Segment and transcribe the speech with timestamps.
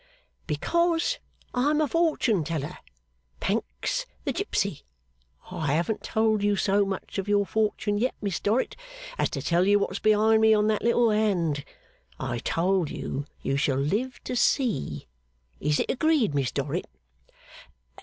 [0.47, 1.19] 'Because
[1.53, 2.79] I am a fortune teller.
[3.39, 4.81] Pancks the gipsy.
[5.51, 8.75] I haven't told you so much of your fortune yet, Miss Dorrit,
[9.19, 11.63] as to tell you what's behind me on that little hand.
[12.19, 15.07] I have told you you shall live to see.
[15.59, 16.87] Is it agreed, Miss Dorrit?